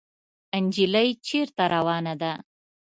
[0.57, 2.33] انجلۍ چېرته روانه ده؟